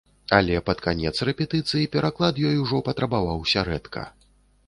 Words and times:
Але 0.35 0.61
пад 0.67 0.79
канец 0.85 1.19
рэпетыцый 1.29 1.83
пераклад 1.97 2.41
ёй 2.49 2.57
ужо 2.63 2.81
патрабаваўся 2.87 3.67
рэдка. 3.71 4.07